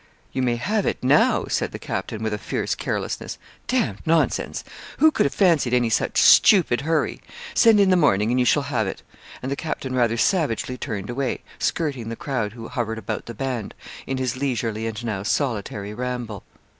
[0.33, 3.37] 'You may have it now,' said the captain, with a fierce carelessness.
[3.67, 4.63] 'D d nonsense!
[4.97, 7.21] Who could have fancied any such stupid hurry?
[7.53, 9.03] Send in the morning, and you shall have it.'
[9.43, 13.75] And the captain rather savagely turned away, skirting the crowd who hovered about the band,
[14.07, 16.41] in his leisurely and now solitary ramble.